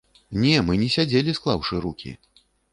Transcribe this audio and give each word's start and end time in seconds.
Не, 0.43 0.53
мы 0.69 0.77
не 0.85 0.87
сядзелі 0.95 1.37
склаўшы 1.41 1.75
рукі. 1.87 2.19